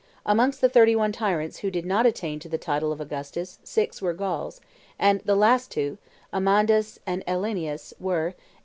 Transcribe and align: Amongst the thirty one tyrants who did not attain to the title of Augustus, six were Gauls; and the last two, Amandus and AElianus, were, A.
Amongst 0.25 0.61
the 0.61 0.67
thirty 0.67 0.95
one 0.95 1.11
tyrants 1.11 1.59
who 1.59 1.69
did 1.69 1.85
not 1.85 2.07
attain 2.07 2.39
to 2.39 2.49
the 2.49 2.57
title 2.57 2.91
of 2.91 2.99
Augustus, 2.99 3.59
six 3.63 4.01
were 4.01 4.13
Gauls; 4.15 4.59
and 4.97 5.21
the 5.25 5.35
last 5.35 5.69
two, 5.69 5.99
Amandus 6.33 6.97
and 7.05 7.23
AElianus, 7.27 7.93
were, 7.99 8.29
A. 8.29 8.33